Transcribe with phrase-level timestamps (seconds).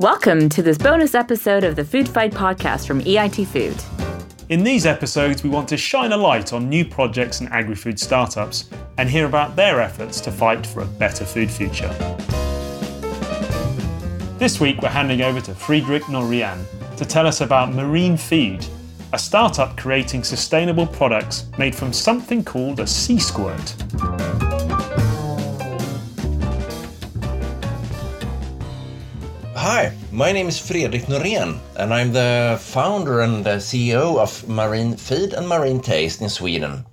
[0.00, 3.76] Welcome to this bonus episode of the Food Fight podcast from EIT Food.
[4.48, 8.00] In these episodes, we want to shine a light on new projects and agri food
[8.00, 11.88] startups and hear about their efforts to fight for a better food future.
[14.38, 16.64] This week, we're handing over to Fredrik Norén
[16.96, 18.64] to tell us about Marine Feed,
[19.12, 23.76] a startup creating sustainable products made from something called a sea squirt.
[29.62, 34.96] Hi, my name is Fredrik Norén, and I'm the founder and the CEO of Marine
[34.96, 36.86] Feed and Marine Taste in Sweden.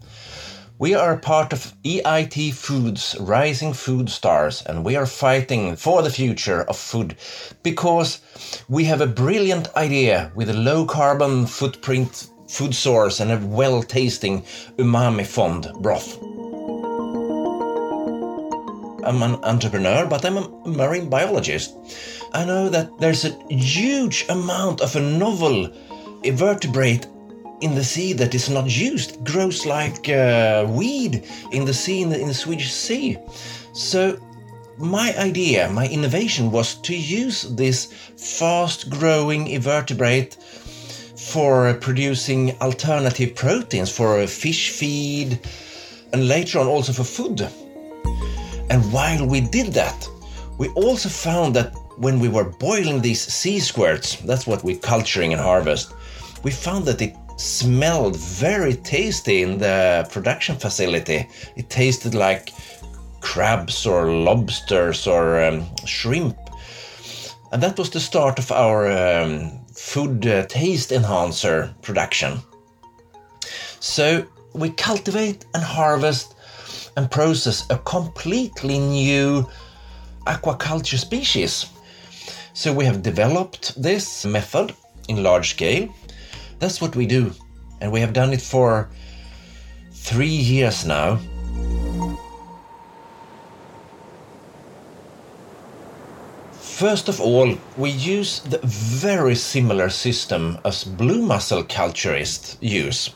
[0.78, 6.10] We are part of EIT Foods Rising Food Stars, and we are fighting for the
[6.10, 7.16] future of food
[7.64, 8.20] because
[8.68, 13.82] we have a brilliant idea with a low carbon footprint food source and a well
[13.82, 14.42] tasting
[14.78, 16.18] umami fond broth.
[19.08, 21.78] I'm an entrepreneur, but I'm a marine biologist.
[22.34, 25.72] I know that there's a huge amount of a novel
[26.24, 27.08] invertebrate
[27.62, 31.24] in the sea that is not used, grows like uh, weed
[31.54, 33.18] in the sea, in the, in the Swedish sea.
[33.72, 34.20] So,
[34.78, 37.86] my idea, my innovation was to use this
[38.18, 40.36] fast growing invertebrate
[41.16, 45.40] for producing alternative proteins for fish feed
[46.12, 47.50] and later on also for food.
[48.70, 50.08] And while we did that,
[50.58, 55.34] we also found that when we were boiling these sea squirts, that's what we're culturing
[55.34, 55.94] and harvest,
[56.44, 61.28] we found that it smelled very tasty in the production facility.
[61.56, 62.54] It tasted like
[63.22, 66.38] crabs or lobsters or um, shrimp.
[67.52, 72.40] And that was the start of our um, food uh, taste enhancer production.
[73.80, 76.36] So we cultivate and harvest
[76.98, 79.48] and process a completely new
[80.26, 81.68] aquaculture species
[82.58, 84.74] so we have developed this method
[85.08, 85.94] in large scale.
[86.58, 87.32] That's what we do.
[87.82, 88.90] And we have done it for
[89.92, 91.20] three years now.
[96.60, 103.12] First of all, we use the very similar system as blue mussel culturists use.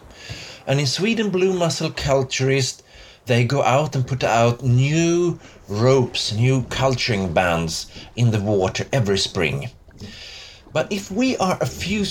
[0.68, 2.84] And in Sweden, blue mussel culturists
[3.31, 9.18] they go out and put out new ropes, new culturing bands in the water every
[9.18, 9.69] spring.
[10.74, 12.06] But if we are a few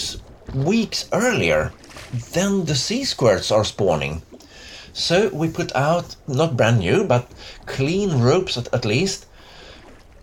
[0.54, 1.72] weeks earlier,
[2.32, 4.22] then the sea squirts are spawning.
[4.92, 7.30] So we put out, not brand new, but
[7.66, 9.26] clean ropes at, at least,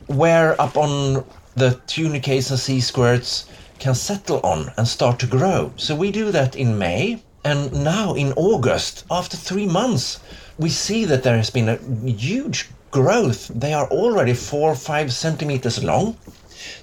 [0.08, 1.24] where up on
[1.56, 3.46] the tunicates and sea squirts
[3.80, 5.72] can settle on and start to grow.
[5.78, 10.20] So we do that in May, and now in August, after three months,
[10.58, 13.48] we see that there has been a huge growth.
[13.48, 16.18] They are already four or five centimeters long.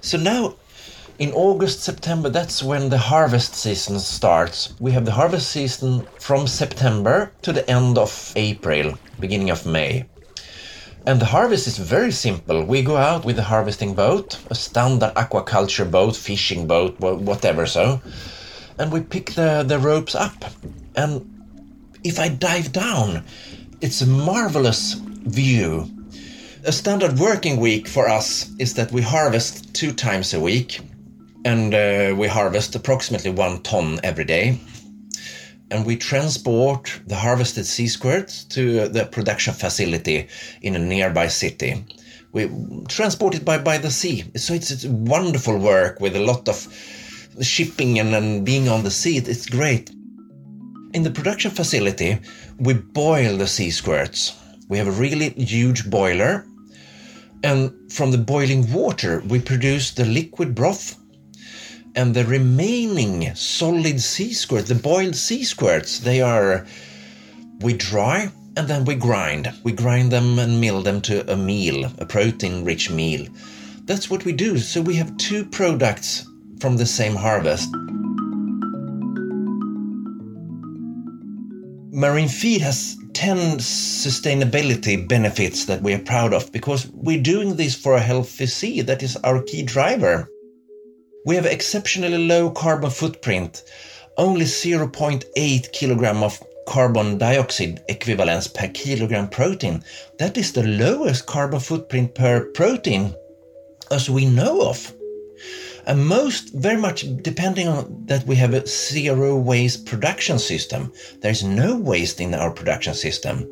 [0.01, 0.55] So now
[1.19, 4.75] in August, September, that's when the harvest season starts.
[4.81, 10.07] We have the harvest season from September to the end of April, beginning of May.
[11.07, 12.65] And the harvest is very simple.
[12.65, 18.01] We go out with a harvesting boat, a standard aquaculture boat, fishing boat, whatever so,
[18.79, 20.45] and we pick the, the ropes up.
[20.97, 21.31] And
[22.03, 23.25] if I dive down,
[23.85, 25.87] it's a marvelous view.
[26.65, 30.81] A standard working week for us is that we harvest two times a week
[31.45, 34.59] and uh, we harvest approximately one ton every day.
[35.71, 40.29] And we transport the harvested sea squirts to the production facility
[40.63, 41.85] in a nearby city.
[42.33, 42.49] We
[42.89, 44.25] transport it by, by the sea.
[44.37, 46.57] So it's, it's wonderful work with a lot of
[47.43, 49.19] shipping and, and being on the sea.
[49.19, 49.91] It's great.
[50.95, 52.21] In the production facility,
[52.57, 54.33] we boil the sea squirts.
[54.69, 56.47] We have a really huge boiler,
[57.43, 60.97] and from the boiling water, we produce the liquid broth.
[61.97, 66.65] And the remaining solid sea squirts, the boiled sea squirts, they are
[67.61, 69.53] we dry and then we grind.
[69.65, 73.27] We grind them and mill them to a meal, a protein rich meal.
[73.85, 74.59] That's what we do.
[74.59, 76.25] So we have two products
[76.61, 77.69] from the same harvest.
[81.97, 87.77] Marine Feed has 10 sustainability benefits that we are proud of because we're doing this
[87.77, 88.81] for a healthy sea.
[88.81, 90.29] That is our key driver.
[91.25, 93.63] We have exceptionally low carbon footprint,
[94.19, 99.85] only 0.8 kilogram of carbon dioxide equivalents per kilogram protein.
[100.19, 103.15] That is the lowest carbon footprint per protein
[103.93, 104.93] as we know of
[105.87, 110.93] and most very much depending on that we have a zero waste production system.
[111.21, 113.47] There is no waste in our production system.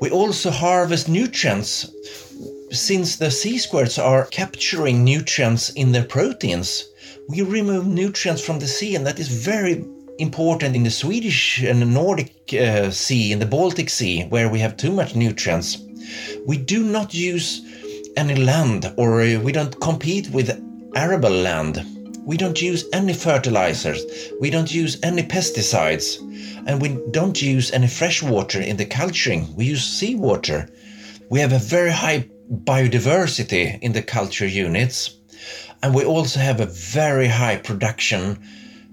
[0.00, 1.90] We also harvest nutrients
[2.72, 6.88] since the sea squirts are capturing nutrients in their proteins,
[7.28, 9.84] we remove nutrients from the sea, and that is very
[10.18, 14.58] important in the Swedish and the Nordic uh, Sea, in the Baltic Sea, where we
[14.58, 15.78] have too much nutrients.
[16.46, 17.60] We do not use
[18.16, 20.50] any land, or uh, we don't compete with
[20.94, 21.86] arable land.
[22.24, 24.04] We don't use any fertilizers.
[24.40, 26.18] We don't use any pesticides.
[26.66, 29.54] And we don't use any fresh water in the culturing.
[29.56, 30.68] We use seawater.
[31.28, 35.16] We have a very high biodiversity in the culture units.
[35.82, 38.38] And we also have a very high production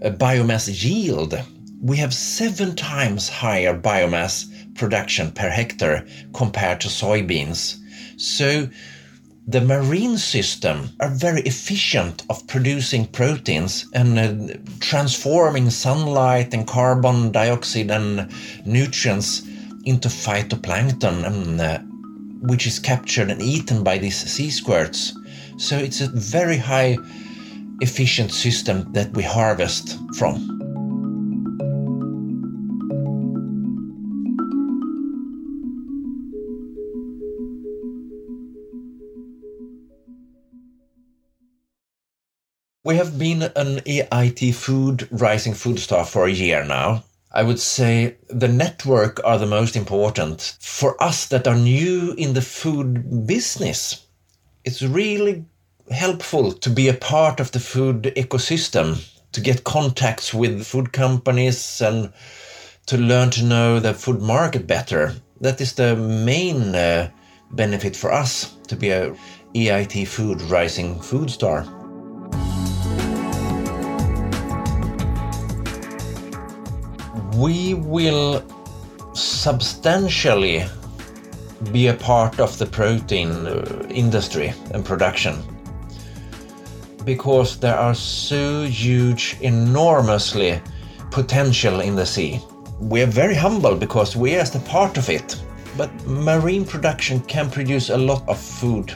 [0.04, 1.40] uh, biomass yield.
[1.81, 7.78] We have seven times higher biomass production per hectare compared to soybeans.
[8.18, 8.69] So
[9.47, 17.31] the marine system are very efficient of producing proteins and uh, transforming sunlight and carbon
[17.31, 18.31] dioxide and
[18.65, 19.41] nutrients
[19.86, 21.80] into phytoplankton and, uh,
[22.47, 25.13] which is captured and eaten by these sea squirts.
[25.57, 26.97] So it's a very high
[27.81, 30.59] efficient system that we harvest from
[42.89, 47.03] We have been an EIT Food Rising Food Star for a year now.
[47.31, 50.57] I would say the network are the most important.
[50.59, 54.07] For us that are new in the food business,
[54.65, 55.45] it's really
[55.91, 61.81] helpful to be a part of the food ecosystem, to get contacts with food companies
[61.81, 62.12] and
[62.88, 65.13] to learn to know the food market better.
[65.41, 67.12] That is the main uh,
[67.51, 69.15] benefit for us to be a
[69.53, 71.79] EIT Food Rising Food Star.
[77.39, 78.44] We will
[79.13, 80.65] substantially
[81.71, 85.41] be a part of the protein uh, industry and production
[87.06, 90.62] because there are so huge, enormously
[91.12, 92.41] potential in the sea.
[92.80, 95.41] We are very humble because we are a part of it.
[95.77, 98.95] But marine production can produce a lot of food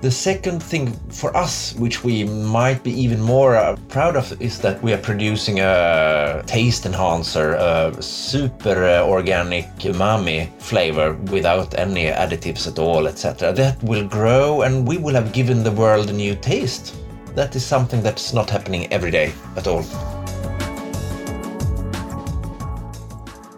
[0.00, 4.58] the second thing for us, which we might be even more uh, proud of, is
[4.60, 12.06] that we are producing a taste enhancer, a super uh, organic umami flavor without any
[12.06, 13.52] additives at all, etc.
[13.52, 16.96] That will grow and we will have given the world a new taste.
[17.34, 19.84] That is something that's not happening every day at all.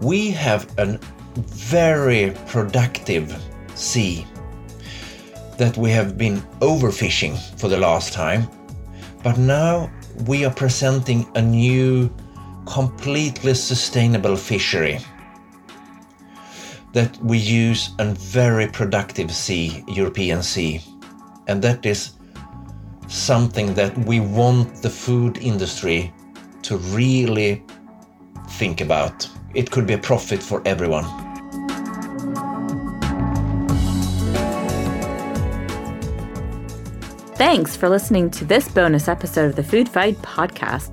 [0.00, 0.98] We have a
[1.36, 3.40] very productive
[3.76, 4.26] sea
[5.58, 8.49] that we have been overfishing for the last time,
[9.22, 9.90] but now
[10.26, 12.10] we are presenting a new,
[12.66, 14.99] completely sustainable fishery
[16.93, 20.81] that we use a very productive sea, European Sea,
[21.49, 22.12] and that is
[23.08, 26.12] something that we want the food industry
[26.62, 27.62] to really
[28.50, 29.28] think about.
[29.54, 31.21] It could be a profit for everyone.
[37.42, 40.92] Thanks for listening to this bonus episode of the Food Fight podcast.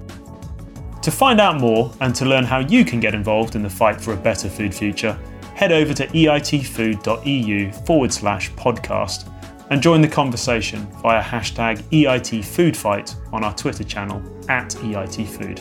[1.04, 4.02] To find out more and to learn how you can get involved in the fight
[4.02, 5.16] for a better food future,
[5.54, 9.32] head over to eitfood.eu forward slash podcast
[9.70, 15.60] and join the conversation via hashtag EITFoodFight on our Twitter channel at EITFood.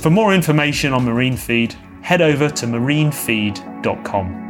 [0.00, 4.41] For more information on marine feed, head over to marinefeed.com.